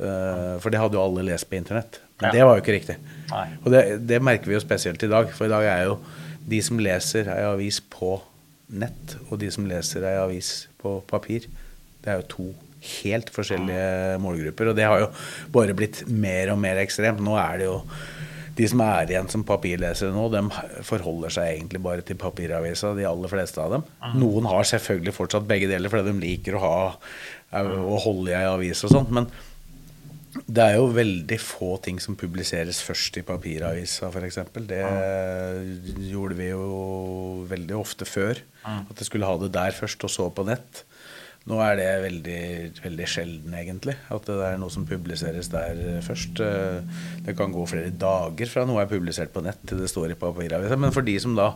[0.00, 1.98] Eh, for det hadde jo alle lest på internett.
[2.22, 2.96] Men det var jo ikke riktig.
[3.64, 5.98] Og det, det merker vi jo spesielt i dag, for i dag er jo
[6.44, 8.16] de som leser ei avis på
[8.74, 11.48] nett, og de som leser ei avis på papir,
[12.04, 12.48] det er jo to
[12.84, 14.70] helt forskjellige målgrupper.
[14.70, 15.08] Og det har jo
[15.54, 17.22] bare blitt mer og mer ekstremt.
[17.24, 17.78] Nå er det jo
[18.54, 20.42] de som er igjen som papirlesere nå, de
[20.86, 23.88] forholder seg egentlig bare til papiravisa, de aller fleste av dem.
[24.20, 26.76] Noen har selvfølgelig fortsatt begge deler fordi de liker å ha
[27.54, 29.28] å holde i ei avis og sånt, men
[30.34, 34.40] det er jo veldig få ting som publiseres først i papiravisa, f.eks.
[34.66, 34.80] Det
[36.10, 38.40] gjorde vi jo veldig ofte før.
[38.64, 40.82] At jeg skulle ha det der først, og så på nett.
[41.44, 42.42] Nå er det veldig,
[42.80, 43.94] veldig sjelden, egentlig.
[44.12, 46.40] At det er noe som publiseres der først.
[47.26, 50.18] Det kan gå flere dager fra noe er publisert på nett til det står i
[50.18, 50.80] papiravisa.
[50.80, 51.52] Men for de som da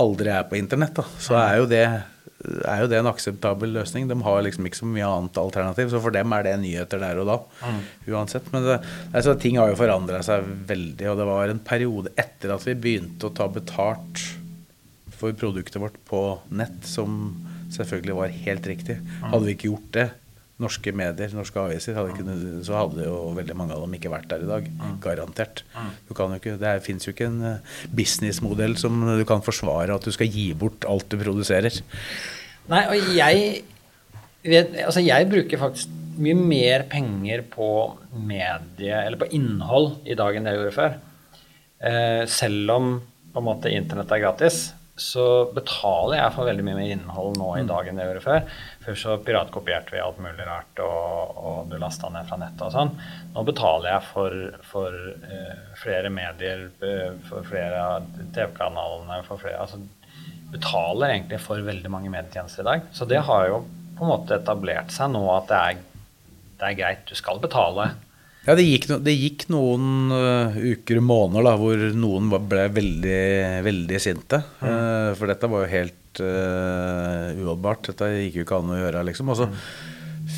[0.00, 1.84] aldri er på internett, da, så er jo det
[2.40, 4.08] er jo det en akseptabel løsning.
[4.08, 7.20] De har liksom ikke så mye annet alternativ, så for dem er det nyheter der
[7.20, 7.36] og da.
[7.66, 7.80] Mm.
[8.14, 8.48] Uansett.
[8.54, 8.78] Men det,
[9.12, 12.78] altså, ting har jo forandra seg veldig, og det var en periode etter at vi
[12.86, 14.24] begynte å ta betalt
[15.20, 16.22] for produktet vårt på
[16.56, 17.34] nett, som
[17.74, 18.96] selvfølgelig var helt riktig.
[19.04, 19.28] Mm.
[19.34, 20.08] Hadde vi ikke gjort det,
[20.60, 24.28] norske medier, norske aviser, hadde ikke, så hadde jo veldig mange av dem ikke vært
[24.32, 24.68] der i dag.
[24.68, 24.96] Mm.
[25.04, 25.64] Garantert.
[26.08, 29.96] Du kan jo ikke, det fins jo ikke en eh, businessmodell som du kan forsvare
[29.96, 31.80] at du skal gi bort alt du produserer.
[32.70, 33.46] Nei, og jeg
[34.46, 37.68] vet, altså jeg bruker faktisk mye mer penger på
[38.12, 40.98] medie, eller på innhold i dag enn det jeg gjorde før.
[41.80, 42.92] Eh, selv om
[43.30, 44.60] på en måte internett er gratis,
[45.00, 45.24] så
[45.56, 47.70] betaler jeg for veldig mye mer innhold nå i mm.
[47.70, 48.58] dag enn det jeg gjorde før.
[48.84, 52.74] Før så piratkopierte vi alt mulig rart, og, og du lasta ned fra nettet og
[52.74, 52.92] sånn.
[53.34, 54.36] Nå betaler jeg for,
[54.68, 59.80] for uh, flere medier, uh, for flere av TV-kanalene, for flere altså,
[60.50, 62.86] Betaler egentlig for veldig mange medietjenester i dag.
[62.90, 63.60] Så det har jo
[63.94, 65.84] på en måte etablert seg nå at det er,
[66.58, 67.04] det er greit.
[67.06, 67.92] Du skal betale
[68.46, 72.64] ja, det gikk, no, det gikk noen uh, uker og måneder da, hvor noen ble
[72.72, 73.20] veldig,
[73.66, 74.40] veldig sinte.
[74.62, 74.66] Mm.
[74.66, 77.90] Uh, for dette var jo helt uh, uholdbart.
[77.90, 79.32] Dette gikk jo ikke an å gjøre, liksom.
[79.34, 79.60] Og så mm.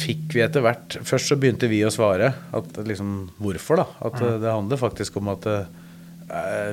[0.02, 3.86] fikk vi etter hvert Først så begynte vi å svare at liksom Hvorfor, da?
[4.10, 4.28] At mm.
[4.42, 5.48] det handler faktisk om at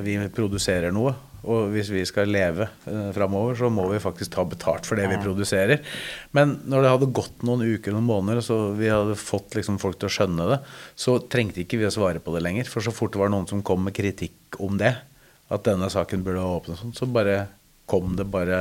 [0.00, 1.12] vi produserer noe.
[1.48, 5.08] Og hvis vi skal leve eh, framover, så må vi faktisk ta betalt for det
[5.10, 5.84] vi produserer.
[6.36, 10.00] Men når det hadde gått noen uker noen måneder, så vi hadde fått liksom folk
[10.00, 10.60] til å skjønne det,
[10.98, 12.68] så trengte ikke vi å svare på det lenger.
[12.70, 14.94] For så fort det var noen som kom med kritikk om det,
[15.50, 17.40] at denne saken burde åpne sånn, så bare
[17.90, 18.58] kom det bare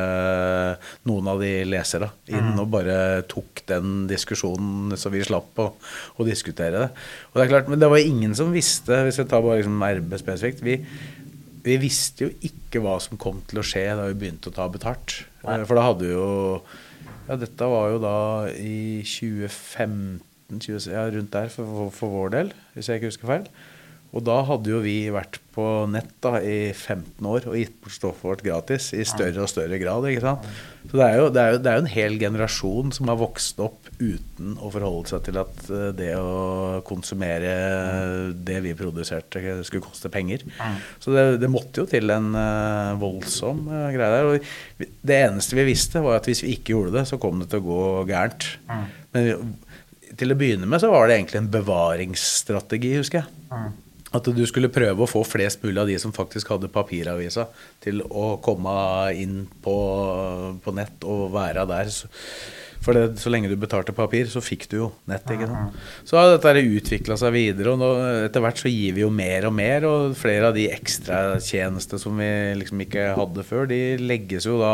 [1.08, 2.62] noen av de lesere inn mm.
[2.64, 2.98] og bare
[3.30, 5.68] tok den diskusjonen, så vi slapp å,
[6.18, 6.90] å, diskutere det.
[7.30, 9.86] Og det er klart, Men det var ingen som visste, hvis jeg tar bare liksom
[9.86, 10.80] RB spesifikt vi,
[11.64, 14.68] vi visste jo ikke hva som kom til å skje da vi begynte å ta
[14.72, 15.22] betalt.
[15.44, 15.60] Nei.
[15.68, 16.30] For da hadde vi jo
[17.30, 18.16] Ja, dette var jo da
[18.58, 23.46] i 2015, 20, ja, rundt der for, for, vår del, hvis jeg ikke husker feil.
[24.10, 27.94] Og da hadde jo vi vært på nett da, i 15 år og gitt bort
[27.94, 30.08] stoffet vårt gratis i større og større grad.
[30.10, 30.48] ikke sant?
[30.90, 33.20] Så det er, jo, det, er jo, det er, jo, en hel generasjon som har
[33.20, 37.52] vokst opp uten å forholde seg til at eh, det å konsumere
[38.34, 40.46] det vi produserte, skulle koste penger.
[41.04, 44.30] Så det, det måtte jo til en uh, voldsom greie der.
[44.30, 47.52] Og det eneste vi visste, var at hvis vi ikke gjorde det, så kom det
[47.52, 48.48] til å gå gærent.
[49.14, 49.54] Men
[50.20, 53.70] til å begynne med så var det egentlig en bevaringsstrategi, husker jeg.
[54.16, 57.46] At du skulle prøve å få flest mulig av de som faktisk hadde papiravisa,
[57.84, 58.72] til å komme
[59.14, 59.76] inn på,
[60.64, 61.92] på nett og være der.
[62.80, 65.28] For det, så lenge du betalte papir, så fikk du jo nett.
[65.28, 65.78] ikke sant?
[66.08, 67.90] Så har dette utvikla seg videre, og nå,
[68.26, 69.86] etter hvert så gir vi jo mer og mer.
[69.86, 74.74] Og flere av de ekstratjenestene som vi liksom ikke hadde før, de legges jo da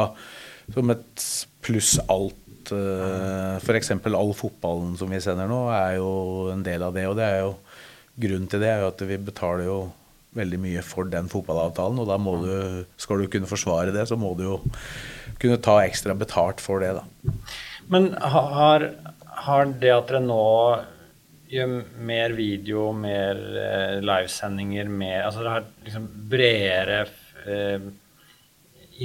[0.73, 1.27] som et
[1.65, 2.71] pluss alt.
[2.73, 3.91] Eh, F.eks.
[4.07, 6.11] all fotballen som vi sender nå, er jo
[6.53, 7.07] en del av det.
[7.09, 7.55] Og det er jo
[8.15, 9.79] Grunnen til det er jo at vi betaler jo
[10.35, 12.55] veldig mye for den fotballavtalen, og da må du,
[12.99, 14.57] skal du kunne forsvare det, så må du jo
[15.39, 17.35] kunne ta ekstra betalt for det, da.
[17.91, 18.89] Men har,
[19.45, 20.43] har det at dere nå
[21.51, 21.75] gjør
[22.07, 27.03] mer video, mer eh, livesendinger, mer Altså dere har liksom bredere
[27.45, 27.85] eh,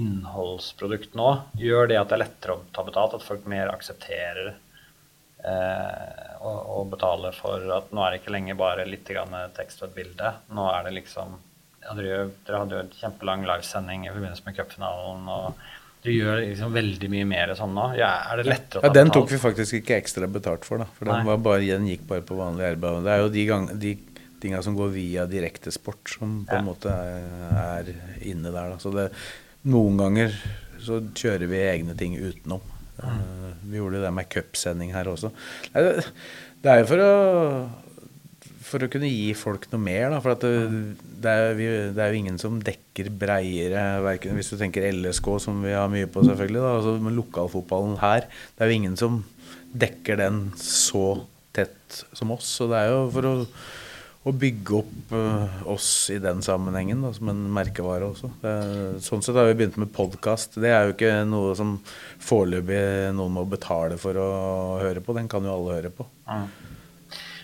[0.01, 1.29] innholdsprodukt nå,
[1.61, 3.19] gjør det at det er lettere å ta betalt?
[3.19, 4.59] At folk mer aksepterer eh,
[5.41, 9.09] å, og, betale for at nå er det ikke lenger bare litt
[9.57, 10.33] tekst og et bilde.
[10.57, 11.37] Nå er det liksom
[11.81, 15.29] ja, dere, dere, hadde jo en kjempelang livesending i forbindelse med cupfinalen.
[15.29, 17.91] og du gjør liksom veldig mye mer sånn nå.
[17.99, 20.81] Ja, er det lettere å ta ja, Den tok vi faktisk ikke ekstra betalt for,
[20.81, 20.89] da.
[20.97, 23.03] For den, bare, den, gikk bare på vanlig arbeid.
[23.05, 23.93] Det er jo de, gang, de
[24.41, 26.63] tinga som går via direktesport, som på ja.
[26.63, 27.29] en måte er,
[27.61, 27.93] er,
[28.33, 28.73] inne der.
[28.73, 28.81] Da.
[28.81, 29.11] Så det,
[29.69, 30.37] noen ganger
[30.81, 32.65] så kjører vi egne ting utenom.
[33.05, 33.55] Mm.
[33.71, 35.33] Vi gjorde det med cupsending her også.
[35.73, 37.13] Det er jo for å,
[38.71, 40.09] for å kunne gi folk noe mer.
[40.13, 40.53] Da, for det,
[41.25, 45.63] det, er, det, er, jo ingen som dekker breiere, verken, hvis du tenker LSK, som
[45.65, 46.63] vi har mye på, selvfølgelig.
[46.63, 49.23] Da, altså, men lokalfotballen her, det er jo ingen som
[49.71, 51.23] dekker den så
[51.57, 52.49] tett som oss.
[52.59, 53.37] Så det er jo for å
[54.21, 58.29] å bygge opp uh, oss i den sammenhengen da, som en merkevare også.
[58.43, 58.51] Det,
[59.05, 60.59] sånn sett har vi begynt med podkast.
[60.61, 61.81] Det er jo ikke noe som
[62.21, 64.27] foreløpig noen må betale for å
[64.83, 65.13] høre på.
[65.17, 66.05] Den kan jo alle høre på.
[66.29, 66.39] Ja.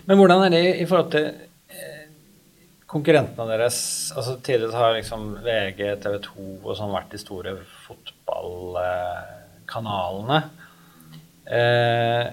[0.07, 1.25] Men hvordan er det i forhold til
[1.73, 2.05] eh,
[2.85, 3.77] konkurrentene deres?
[4.13, 7.51] Altså Tidligere har liksom VG, TV 2 og sånn vært de store
[7.87, 10.39] fotballkanalene.
[11.47, 12.23] Eh,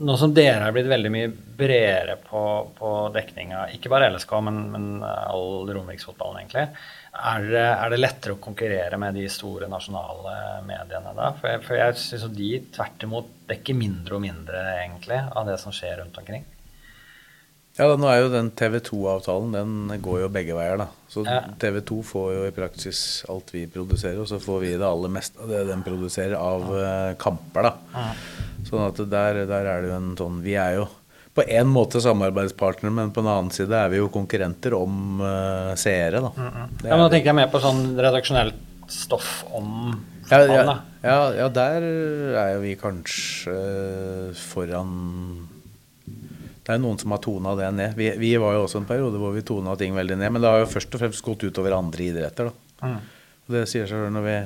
[0.00, 2.42] nå som dere er blitt veldig mye bredere på,
[2.76, 6.64] på dekninga, ikke bare LSK, men, men all Romeriksfotballen, egentlig,
[7.10, 11.32] er det, er det, lettere å konkurrere med de store nasjonale mediene da?
[11.40, 15.58] For jeg, for jeg syns de tvert imot dekker mindre og mindre, egentlig, av det
[15.60, 16.46] som skjer rundt omkring.
[17.80, 20.76] Ja, da, nå er jo den TV 2-avtalen Den går jo begge veier.
[20.82, 21.40] da Så ja.
[21.60, 23.00] TV 2 får jo i praksis
[23.32, 26.66] alt vi produserer, og så får vi det aller meste av det den produserer av
[26.68, 27.70] uh, kamper.
[27.70, 28.10] da ja.
[28.68, 30.88] Sånn at der, der, er det jo en sånn Vi er jo
[31.32, 35.72] på en måte samarbeidspartnere, men på en annen side er vi jo konkurrenter om uh,
[35.78, 36.20] seere.
[36.20, 36.32] da.
[36.36, 36.66] Mm -mm.
[36.84, 39.94] Ja, men Da tenker jeg mer på sånn redaksjonelt stoff om
[40.30, 41.82] ja, ja, ja, ja, der
[42.38, 43.54] er jo vi kanskje
[44.34, 45.48] foran
[46.60, 47.94] det er noen som har tona det ned.
[47.98, 50.32] Vi, vi, var jo også en periode hvor vi tona ting veldig ned.
[50.34, 52.50] Men det har jo først og fremst gått utover andre idretter.
[52.82, 52.98] Mm.
[53.46, 54.36] Og det sier seg selv når vi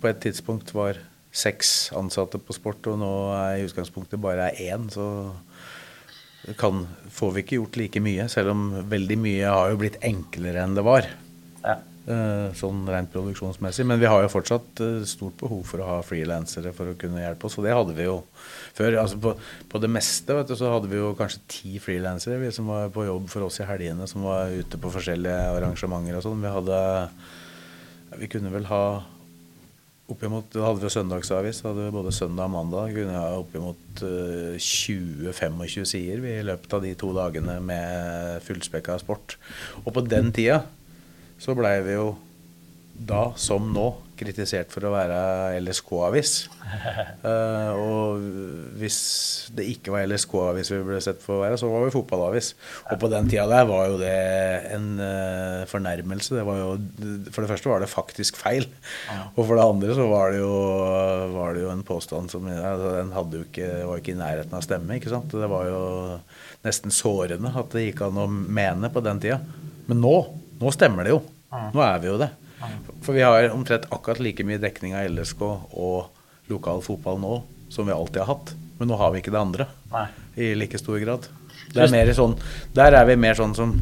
[0.00, 0.98] på et tidspunkt var
[1.34, 5.06] seks ansatte på sport, og nå er i utgangspunktet bare er én, så
[6.60, 8.28] kan, får vi ikke gjort like mye.
[8.32, 11.08] Selv om veldig mye har jo blitt enklere enn det var.
[11.64, 11.78] Ja.
[12.04, 13.86] Eh, sånn rent produksjonsmessig.
[13.88, 17.22] Men vi har jo fortsatt eh, stort behov for å ha frilansere for å kunne
[17.22, 17.56] hjelpe oss.
[17.56, 18.18] Og det hadde vi jo
[18.76, 18.98] før.
[19.00, 19.32] Altså på,
[19.72, 23.32] på det meste du, så hadde vi jo kanskje ti frilansere som var på jobb
[23.32, 26.44] for oss i helgene, som var ute på forskjellige arrangementer og sånn.
[26.44, 26.84] Vi hadde
[28.20, 28.84] Vi kunne vel ha
[30.04, 31.62] Oppimot, da hadde vi søndagsavis.
[31.64, 32.90] Da hadde vi både søndag og mandag.
[32.92, 38.98] Kunne ha oppimot uh, eh, 20-25 sider i løpet av de to dagene med fullspekka
[39.00, 39.38] sport.
[39.86, 40.66] Og på den tida
[41.40, 42.12] så blei vi jo
[42.94, 45.16] da, som nå, kritisert for å være
[45.58, 46.32] LSK-avis.
[46.62, 46.84] uh,
[47.30, 48.22] eh, og
[48.78, 48.98] hvis
[49.56, 52.52] det ikke var LSK-avis vi ble sett for å være, så var vi fotballavis.
[52.92, 54.14] Og på den tida der var jo det
[54.76, 56.38] en uh, fornærmelse.
[56.38, 56.70] Det jo,
[57.34, 58.68] for det første var det faktisk feil.
[59.34, 60.54] Og for det andre så var det jo,
[61.34, 65.00] var det jo en påstand som altså, Den ikke, var ikke i nærheten av stemme.
[65.00, 65.34] ikke sant?
[65.34, 65.82] Det var jo
[66.64, 69.42] nesten sårende at det gikk an å mene på den tida.
[69.90, 70.16] Men nå,
[70.64, 71.20] nå stemmer det jo.
[71.52, 72.32] Nå er vi jo det.
[73.04, 77.34] For vi har omtrent akkurat like mye dekning av LSK og lokal fotball nå
[77.72, 78.54] som vi alltid har hatt.
[78.78, 80.06] Men nå har vi ikke det andre Nei.
[80.40, 81.28] i like stor grad.
[81.74, 82.36] Er sånn,
[82.74, 83.72] der er vi mer sånn som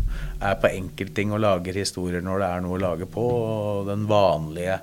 [0.41, 3.25] er på enkeltting og lager historier når det er noe å lage på.
[3.25, 4.79] Og den vanlige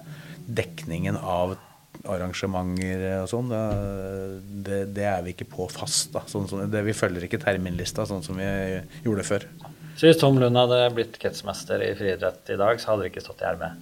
[0.45, 1.57] dekningen av
[2.09, 3.49] arrangementer og sånn,
[4.63, 6.13] det, det, er vi ikke på fast.
[6.15, 6.23] Da.
[6.29, 8.47] Sånn, som, det, vi følger ikke terminlista sånn som vi
[9.05, 9.47] gjorde før.
[9.99, 13.23] Så hvis Tom Lund hadde blitt kretsmester i friidrett i dag, så hadde det ikke
[13.25, 13.81] stått i ermet?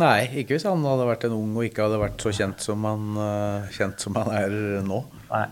[0.00, 2.86] Nei, ikke hvis han hadde vært en ung og ikke hadde vært så kjent som
[2.88, 4.54] han, uh, kjent som han er
[4.86, 5.02] nå.
[5.28, 5.42] Nei.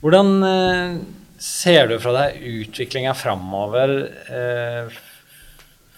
[0.00, 0.96] Hvordan uh,
[1.44, 3.92] ser du fra deg utviklinga framover
[4.32, 5.00] uh,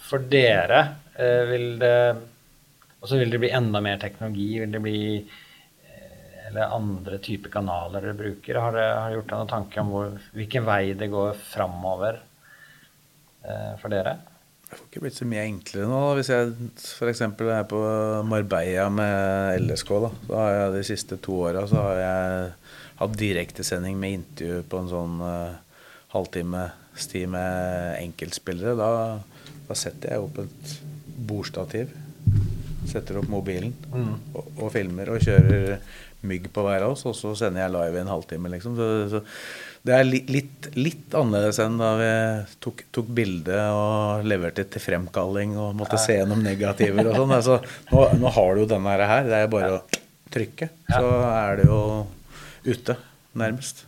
[0.09, 0.89] for dere?
[1.21, 1.97] vil det
[3.13, 4.55] vil det bli enda mer teknologi?
[4.63, 5.01] Vil det bli
[6.51, 8.59] eller andre typer kanaler dere bruker?
[8.61, 12.19] Har dere gjort deg noen tanke om hvor, hvilken vei det går framover
[13.47, 14.19] eh, for dere?
[14.71, 16.01] Det får ikke blitt så mye enklere nå.
[16.19, 17.25] Hvis jeg f.eks.
[17.27, 17.81] er på
[18.31, 21.65] Marbella med LSK, da, så har jeg de siste to åra
[23.01, 25.57] hatt direktesending med intervju på en sånn uh,
[26.13, 28.77] halvtime-sti med enkeltspillere.
[28.77, 28.91] Da,
[29.69, 30.75] da, setter jeg opp et
[31.31, 31.95] bordstativ,
[32.91, 34.13] setter opp mobilen mm.
[34.35, 35.81] og, og filmer og kjører
[36.27, 38.53] mygg på hver av oss, og så sender jeg live i en halvtime.
[38.53, 38.77] Liksom.
[38.77, 39.23] Så, så
[39.87, 42.11] det er litt, litt, annerledes enn da vi
[42.61, 47.37] tok, tok bilde og leverte til fremkalling og måtte se gjennom negativer og sånn.
[47.39, 47.61] Altså,
[47.93, 49.29] nå, nå, har du jo denne her.
[49.29, 49.85] Det er bare å
[50.31, 51.81] trykke, så er det jo
[52.69, 52.99] ute,
[53.41, 53.87] nærmest.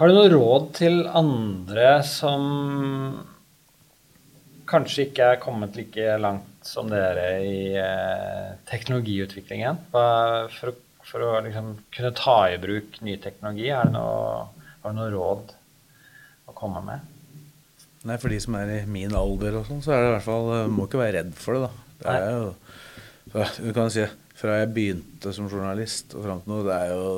[0.00, 2.46] Har du noe råd til andre som
[4.72, 9.82] kanskje ikke er kommet like langt som dere i eh, teknologiutviklingen?
[9.92, 10.74] For å
[11.12, 13.68] for å liksom kunne ta i bruk ny teknologi?
[13.68, 14.46] Er det noe,
[14.82, 15.52] har du noe råd
[16.48, 17.04] å komme med?
[18.08, 20.26] Nei, For de som er i min alder, og sånn, så er det i hvert
[20.26, 21.68] fall eh, Må ikke være redd for det.
[21.68, 21.92] da.
[22.02, 22.48] Det er jo,
[23.62, 24.06] du kan si,
[24.40, 27.12] Fra jeg begynte som journalist og fram til nå, det er jo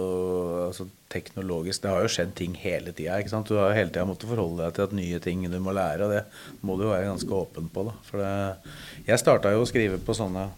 [0.67, 3.17] altså, teknologisk Det har jo skjedd ting hele tida.
[3.47, 6.05] Du har jo hele tida måttet forholde deg til at nye ting du må lære,
[6.05, 7.87] og det må du jo være ganske åpen på.
[7.89, 7.97] da.
[8.11, 8.75] For det,
[9.07, 10.51] jeg starta jo å skrive på sånne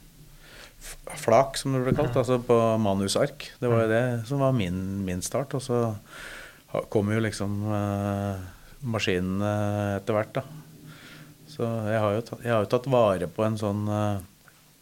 [1.20, 3.51] flak, som det ble kalt, altså på manusark.
[3.61, 5.55] Det var jo det som var min, min start.
[5.59, 5.81] Og så
[6.92, 8.38] kom jo liksom uh,
[8.87, 9.53] maskinene
[9.96, 10.44] etter hvert, da.
[11.57, 14.18] Så jeg har, tatt, jeg har jo tatt vare på en sånn uh,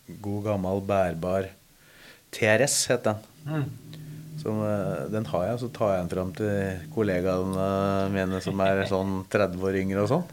[0.09, 1.51] god, gammel, bærbar
[2.35, 3.21] TRS, het den.
[3.47, 3.69] Mm.
[4.41, 7.69] Så, uh, den har jeg, og så tar jeg den fram til kollegaene
[8.15, 10.27] mine som er sånn 30 år yngre og sånn.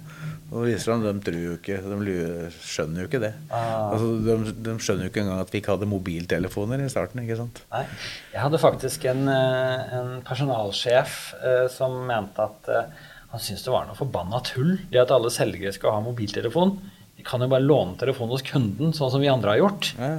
[0.51, 2.15] Og seg de tror jo ikke De
[2.51, 3.31] skjønner jo ikke det.
[3.47, 3.93] Ah.
[3.93, 7.23] Altså, de, de skjønner jo ikke engang at vi ikke hadde mobiltelefoner i starten.
[7.23, 7.61] ikke sant?
[7.71, 7.85] Nei.
[8.33, 13.71] Jeg hadde faktisk en, eh, en personalsjef eh, som mente at eh, han syntes det
[13.71, 16.75] var noe forbanna tull det at alle selgere skal ha mobiltelefon.
[17.15, 19.93] De kan jo bare låne telefon hos kunden, sånn som vi andre har gjort.
[19.95, 20.17] Ja.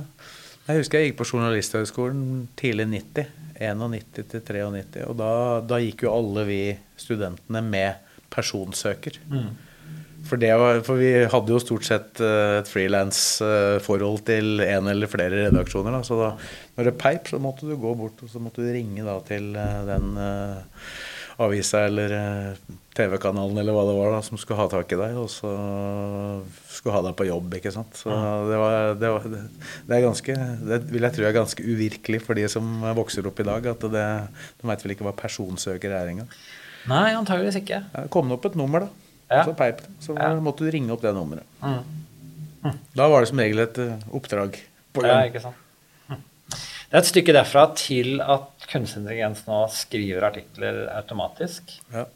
[0.63, 3.39] Jeg husker jeg gikk på Journalisthøgskolen tidlig 90.
[3.63, 5.05] 91 til 93.
[5.11, 5.33] Og da,
[5.67, 6.63] da gikk jo alle vi
[6.99, 8.01] studentene med
[8.33, 9.19] personsøker.
[10.33, 15.11] For, det var, for vi hadde jo stort sett eh, et frilansforhold til en eller
[15.11, 15.93] flere redaksjoner.
[15.93, 16.07] Da.
[16.09, 16.31] Så da
[16.79, 19.51] når det peip, så måtte du gå bort og så måtte du ringe da til
[19.61, 20.87] eh, den uh,
[21.45, 25.21] avisa eller uh, TV-kanalen eller hva det var da, som skulle ha tak i deg,
[25.21, 25.53] og så
[26.79, 27.59] skulle ha deg på jobb.
[27.61, 27.93] ikke sant?
[28.01, 28.09] Så
[28.49, 29.45] det, var, det, var, det,
[29.91, 33.45] det er ganske, det vil jeg tro er ganske uvirkelig for de som vokser opp
[33.45, 33.69] i dag.
[33.77, 34.09] at det,
[34.63, 36.33] De veit vel ikke hva personsøker er engang.
[36.89, 37.85] Nei, antageligvis ikke.
[37.93, 39.02] Ja, kom det opp et nummer, da.
[39.33, 39.43] Ja.
[39.49, 39.83] Så peip.
[40.05, 40.33] Så Ja.
[40.45, 41.45] måtte du ringe opp det nummeret.
[41.63, 42.79] Mm.
[42.95, 44.59] Da var det som regel et eh, oppdrag
[44.95, 45.57] på Ja, ikke sant?
[46.09, 46.21] Hm.
[46.53, 51.75] Det er et stykke derfra til at kunstig intelligens nå skriver artikler automatisk.
[51.93, 52.07] Ja.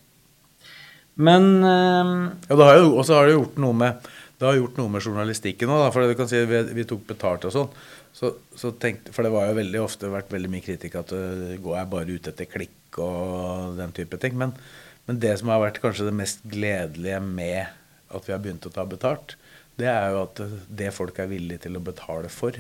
[1.16, 2.12] Men eh,
[2.50, 4.92] Ja, det har jo, og så har det gjort noe med det har gjort noe
[4.92, 5.87] med journalistikken òg.
[5.94, 7.70] For du kan si, vi, vi tok betalt og sånn.
[8.16, 11.55] Så, så tenkte, for det var jo veldig ofte vært veldig mye kritikk at uh,
[11.61, 14.37] går jeg bare ute etter klikk og den type ting.
[14.40, 14.52] Men,
[15.07, 17.66] men det som har vært kanskje det mest gledelige med
[18.14, 19.37] at vi har begynt å ta betalt,
[19.77, 20.40] det er jo at
[20.81, 22.57] det folk er villige til å betale for,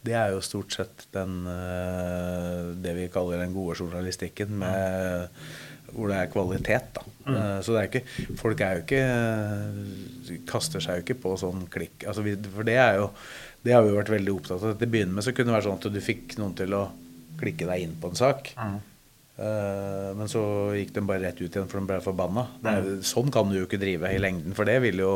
[0.00, 5.28] det er jo stort sett den, uh, det vi kaller den gode journalistikken med
[5.90, 7.02] hvor det er kvalitet, da.
[7.26, 11.64] Eh, Så det er ikke Folk er jo ikke Kaster seg jo ikke på sånn
[11.72, 12.04] klikk.
[12.06, 12.22] Altså
[12.54, 13.08] for det er jo
[13.64, 14.76] Det har vi jo vært veldig opptatt av.
[14.78, 16.84] Til å begynne med så kunne det være sånn at du fikk noen til å
[17.40, 18.52] klikke deg inn på en sak.
[18.56, 18.78] Eh,
[19.40, 20.42] men så
[20.76, 22.42] gikk de bare rett ut igjen, for de ble forbanna.
[22.66, 25.14] Er, sånn kan du jo ikke drive i lengden, for det vil jo,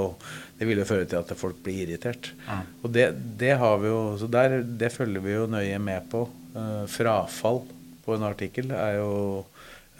[0.58, 2.30] det vil jo føre til at folk blir irritert.
[2.82, 3.10] Og det,
[3.40, 6.24] det har vi jo Så der, det følger vi jo nøye med på.
[6.54, 7.64] Eh, frafall
[8.04, 9.12] på en artikkel er jo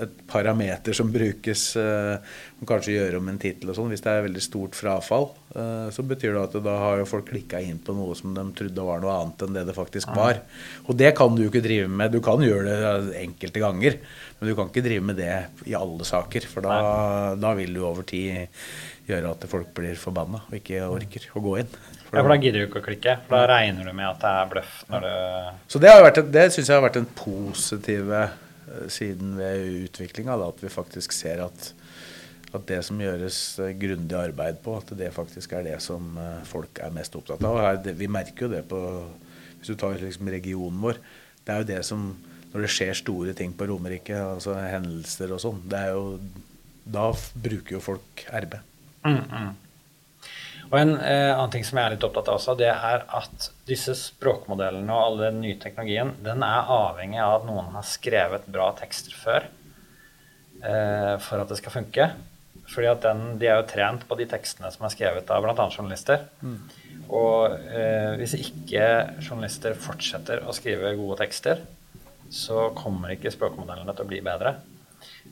[0.03, 2.17] et parameter som brukes eh,
[2.59, 3.93] som kanskje gjør om en tittel og sånn.
[3.93, 7.29] Hvis det er veldig stort frafall, eh, så betyr det at da har jo folk
[7.29, 10.43] klikka inn på noe som de trodde var noe annet enn det det faktisk var.
[10.89, 12.11] Og det kan du jo ikke drive med.
[12.11, 14.01] Du kan gjøre det eh, enkelte ganger,
[14.41, 15.37] men du kan ikke drive med det
[15.71, 16.51] i alle saker.
[16.51, 16.81] For da,
[17.39, 18.51] da vil du over tid
[19.07, 21.75] gjøre at folk blir forbanna og ikke orker å gå inn.
[22.09, 23.19] For ja, for da gidder du ikke å klikke.
[23.29, 25.13] For da regner du med at det er bløff når du
[25.75, 28.41] Så det, har vært, det syns jeg har vært den positive eh,
[28.93, 30.37] siden ved utviklinga.
[30.47, 31.71] At vi faktisk ser at,
[32.55, 36.45] at det som gjøres eh, grundig arbeid på, at det faktisk er det som eh,
[36.49, 37.61] folk er mest opptatt av.
[37.63, 38.81] Her, vi merker jo det på
[39.59, 40.99] Hvis du tar liksom regionen vår.
[41.45, 42.15] Det er jo det som
[42.53, 48.27] Når det skjer store ting på Romerike, altså hendelser og sånn, Da bruker jo folk
[48.31, 48.55] RB.
[50.75, 53.45] Og en eh, annen ting som jeg er litt opptatt av også, det er at
[53.69, 58.49] disse språkmodellene og all den nye teknologien, den er avhengig av at noen har skrevet
[58.51, 62.09] bra tekster før eh, for at det skal funke.
[62.75, 65.69] Fordi at den, De er jo trent på de tekstene som er skrevet av bl.a.
[65.69, 66.27] journalister.
[67.07, 68.89] Og eh, hvis ikke
[69.21, 71.63] journalister fortsetter å skrive gode tekster,
[72.35, 74.57] så kommer ikke språkmodellene til å bli bedre.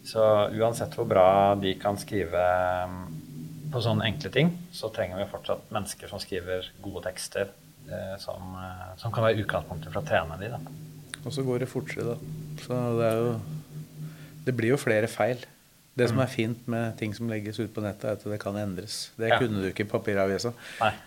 [0.06, 0.22] Så
[0.54, 2.46] uansett hvor bra de kan skrive
[2.92, 3.31] mm,
[3.72, 7.48] på sånne enkle ting, så trenger vi fortsatt mennesker som skriver gode tekster,
[7.88, 10.48] eh, som, eh, som kan være utgangspunktet for å trene de.
[10.52, 10.60] Da.
[11.24, 12.16] Og så går det fortere, da.
[12.66, 13.40] Så det er jo
[14.44, 15.38] Det blir jo flere feil.
[15.94, 18.56] Det som er fint med ting som legges ut på nettet, er at det kan
[18.56, 19.10] endres.
[19.16, 19.38] Det Ja.
[19.38, 20.52] kunne du ikke i papiravisa.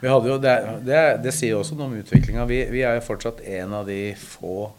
[0.01, 2.45] Jo, det, det, det sier også noe om utviklinga.
[2.47, 4.71] Vi, vi er jo fortsatt en av de få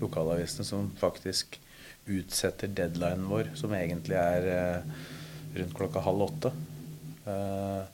[0.00, 1.58] lokalavisene som faktisk
[2.06, 4.82] utsetter deadlinen vår, som egentlig er eh,
[5.56, 6.52] rundt klokka halv åtte.
[7.26, 7.84] Eh,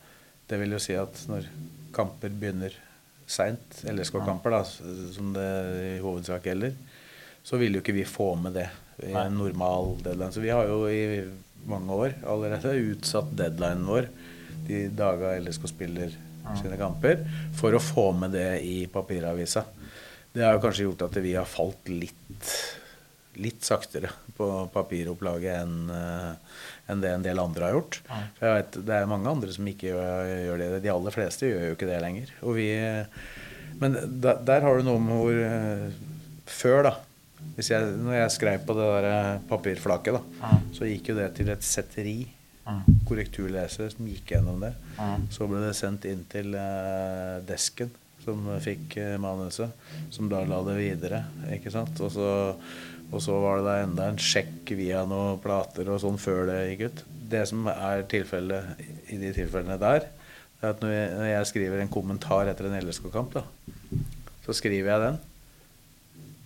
[0.48, 1.46] det vil jo si at når
[1.96, 2.74] kamper begynner
[3.28, 4.64] seint, LSK-kamper, da,
[5.14, 5.48] som det
[5.86, 6.74] i hovedsak gjelder,
[7.42, 8.68] så vil jo ikke vi få med det
[9.06, 10.32] i en normal deadline.
[10.34, 11.22] Så vi har jo i
[11.68, 14.08] mange år allerede utsatt deadlinen vår
[14.66, 16.12] de dager LSK spiller
[16.58, 17.22] sine kamper,
[17.58, 19.64] for å få med det i papiravisa.
[20.32, 22.52] Det har jo kanskje gjort at vi har falt litt,
[23.40, 28.00] litt saktere på papiropplaget enn en det en del andre har gjort.
[28.36, 30.82] For jeg vet, Det er mange andre som ikke gjør, gjør det.
[30.84, 32.34] De aller fleste gjør jo ikke det lenger.
[32.42, 32.68] Og vi,
[33.80, 35.88] men da, der har du noe med hvor eh,
[36.52, 36.92] Før, da
[37.56, 41.32] hvis jeg, Når jeg skrev på det der eh, papirflaket, da, så gikk jo det
[41.38, 42.20] til et setteri.
[43.08, 44.70] Korrekturleser som gikk gjennom det.
[45.34, 47.90] Så ble det sendt inn til eh, desken,
[48.22, 49.74] som fikk eh, manuset.
[50.14, 51.24] Som da la det videre.
[51.56, 51.98] ikke sant?
[52.00, 52.28] Og så,
[53.12, 56.58] og så var det da enda en sjekk via noen plater og sånn før det
[56.70, 57.02] gikk ut.
[57.32, 58.80] Det som er tilfellet
[59.12, 60.08] i de tilfellene der,
[60.62, 63.32] Det er at når jeg, når jeg skriver en kommentar etter en LSK-kamp,
[64.44, 65.16] så skriver jeg den.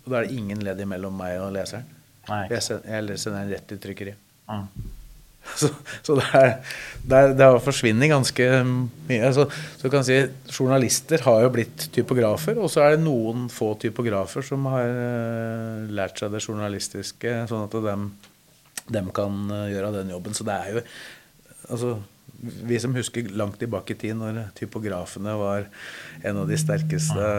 [0.05, 1.85] Og da er det ingen ledd imellom meg og leseren.
[2.27, 4.23] Jeg, sender, jeg sender den rett i trykkeriet.
[4.49, 4.87] Mm.
[5.61, 5.70] Så,
[6.04, 6.50] så det, er,
[7.02, 9.30] det, er, det forsvinner ganske mye.
[9.32, 9.46] Så,
[9.80, 10.18] så kan si
[10.52, 15.86] Journalister har jo blitt typografer, og så er det noen få typografer som har eh,
[15.96, 18.11] lært seg det journalistiske, sånn at dem,
[18.92, 20.36] dem kan eh, gjøre den jobben.
[20.36, 20.84] Så det er jo
[21.70, 21.96] altså,
[22.68, 25.70] Vi som husker langt tilbake i tid, når typografene var
[26.22, 27.30] en av de sterkeste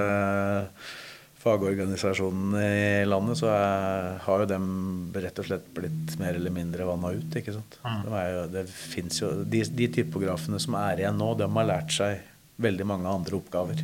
[1.48, 2.64] fagorganisasjonene
[3.02, 4.70] i landet, så er, har jo dem
[5.16, 7.38] rett og slett blitt mer eller mindre vanna ut.
[7.40, 7.80] ikke sant?
[7.82, 11.70] Det, er jo, det finnes jo, de, de typografene som er igjen nå, de har
[11.72, 12.26] lært seg
[12.62, 13.84] veldig mange andre oppgaver.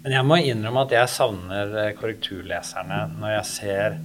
[0.00, 3.98] Men jeg må innrømme at jeg savner eh, korrekturleserne når jeg ser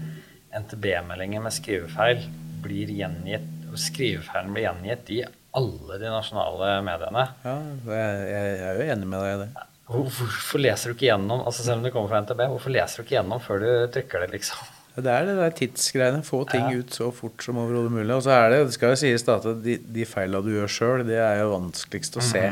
[0.55, 2.25] NTB-meldinger med skrivefeil
[2.65, 5.21] blir gjengitt, og skrivefeilen blir gjengitt i
[5.55, 7.23] alle de nasjonale mediene.
[7.45, 7.55] Ja,
[7.95, 9.65] jeg, jeg er jo enig med deg i det.
[9.85, 12.97] Hvor- Hvorfor leser du ikke gjennom altså selv om det kommer fra NTB, hvorfor leser
[12.97, 14.71] du ikke gjennom før du trykker det, liksom?
[14.95, 16.23] Det er det der tidsgreiene.
[16.23, 16.77] Få ting Ja.
[16.79, 18.15] ut så fort som overhodet mulig.
[18.15, 20.71] Og så er det, det skal jo sies da, at de, de feila du gjør
[20.71, 22.43] sjøl, det er jo vanskeligst å se.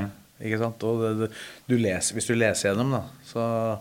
[0.44, 0.84] Ikke sant?
[0.84, 1.30] Og det,
[1.70, 3.80] du leser, hvis du leser gjennom, da, så,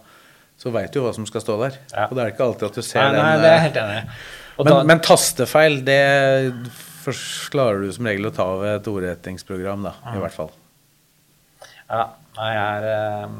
[0.62, 1.76] så veit du hva som skal stå der.
[1.92, 2.06] Ja.
[2.06, 3.80] Og det er ikke alltid at du ser Nei, den nei, det er eh, helt
[3.82, 3.98] enig
[4.62, 6.00] men, da- men tastefeil, det
[7.50, 9.92] klarer du som regel å ta ved et ordrettingsprogram, da.
[10.14, 10.52] I hvert fall.
[11.92, 12.06] Ja,
[12.38, 13.34] jeg er um,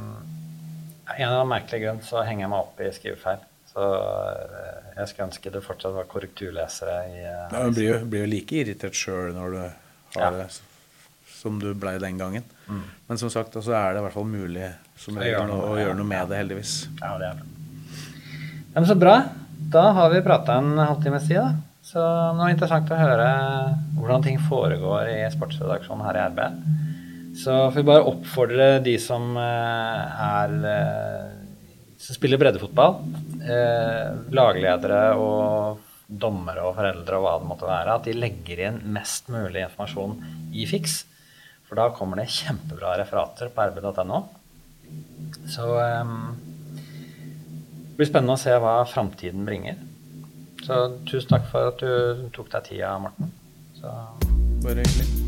[1.08, 3.40] Av en eller annen merkelig grunn så henger jeg meg opp i skrivefeil.
[3.72, 8.26] Så eh, jeg skulle ønske det fortsatt var korrekturlesere i uh, Ja, Du blir blir
[8.26, 9.72] jo like irritert sjøl når du har
[10.20, 10.28] Ja.
[10.28, 10.38] Mm.
[10.42, 10.48] det
[11.42, 12.44] som du blei den gangen.
[13.08, 14.68] Men som sagt, så er det i hvert fall mulig
[15.00, 16.74] som regel å, å gjøre noe med det, heldigvis.
[17.00, 17.40] Ja, det er.
[17.40, 19.16] Ja, men så bra.
[19.72, 21.56] Da har vi prata en halvtimes tid, da.
[21.82, 23.26] Så det var interessant å høre
[23.98, 26.44] hvordan ting foregår i sportsredaksjonen her i RB.
[27.36, 31.30] Så får vi bare oppfordre de som eh, er eh,
[32.02, 32.98] som spiller breddefotball,
[33.46, 38.80] eh, lagledere og dommere og foreldre og hva det måtte være, at de legger inn
[38.94, 40.18] mest mulig informasjon
[40.52, 40.98] i Fiks.
[41.68, 44.20] For da kommer det kjempebra referater på rb.no.
[45.48, 46.34] Så um,
[46.82, 49.80] det blir spennende å se hva framtiden bringer.
[50.66, 53.32] Så tusen takk for at du tok deg tida, Morten.
[53.78, 53.94] Så
[54.62, 55.21] Bare hyggelig.